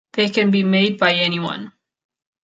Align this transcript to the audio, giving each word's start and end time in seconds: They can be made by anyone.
They 0.13 0.29
can 0.31 0.49
be 0.49 0.63
made 0.63 0.97
by 0.97 1.13
anyone. 1.13 1.73